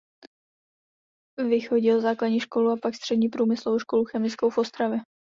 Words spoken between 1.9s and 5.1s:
základní školu a pak střední průmyslovou školu chemickou v Ostravě.